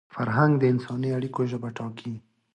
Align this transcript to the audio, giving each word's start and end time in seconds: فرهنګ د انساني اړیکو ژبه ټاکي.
فرهنګ 0.15 0.53
د 0.59 0.63
انساني 0.73 1.09
اړیکو 1.17 1.41
ژبه 1.51 1.69
ټاکي. 1.77 2.13